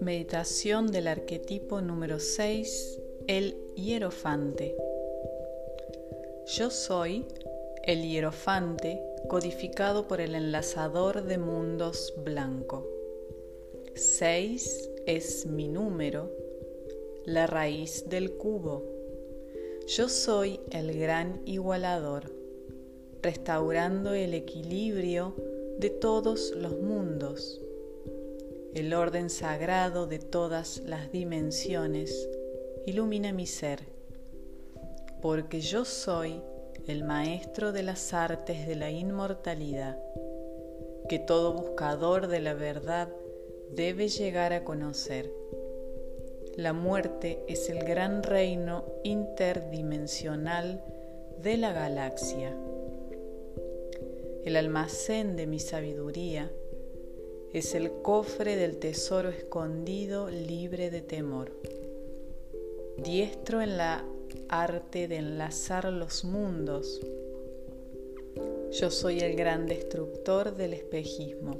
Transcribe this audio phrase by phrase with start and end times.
[0.00, 4.76] Meditación del arquetipo número 6, el hierofante.
[6.46, 7.26] Yo soy
[7.84, 12.86] el hierofante codificado por el enlazador de mundos blanco.
[13.94, 16.30] 6 es mi número,
[17.24, 18.84] la raíz del cubo.
[19.86, 22.43] Yo soy el gran igualador,
[23.24, 25.34] restaurando el equilibrio
[25.80, 27.60] de todos los mundos
[28.74, 32.28] el orden sagrado de todas las dimensiones
[32.86, 33.84] ilumina mi ser,
[35.22, 36.42] porque yo soy
[36.88, 39.96] el maestro de las artes de la inmortalidad,
[41.08, 43.08] que todo buscador de la verdad
[43.70, 45.32] debe llegar a conocer.
[46.56, 50.82] La muerte es el gran reino interdimensional
[51.40, 52.56] de la galaxia.
[54.44, 56.52] El almacén de mi sabiduría
[57.54, 61.50] es el cofre del tesoro escondido libre de temor.
[62.98, 64.04] Diestro en la
[64.50, 67.00] arte de enlazar los mundos,
[68.72, 71.56] yo soy el gran destructor del espejismo,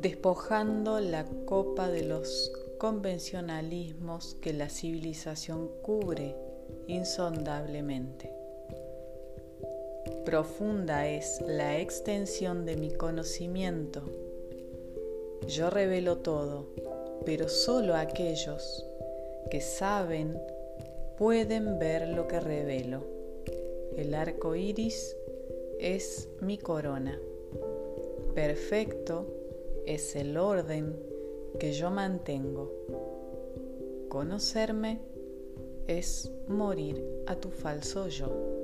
[0.00, 6.34] despojando la copa de los convencionalismos que la civilización cubre
[6.86, 8.35] insondablemente.
[10.26, 14.02] Profunda es la extensión de mi conocimiento
[15.46, 16.66] yo revelo todo,
[17.24, 18.84] pero solo aquellos
[19.48, 20.36] que saben
[21.16, 23.04] pueden ver lo que revelo.
[23.96, 25.16] El arco iris
[25.78, 27.20] es mi corona.
[28.34, 29.26] Perfecto
[29.86, 30.96] es el orden
[31.60, 32.72] que yo mantengo.
[34.08, 34.98] Conocerme
[35.86, 38.55] es morir a tu falso yo.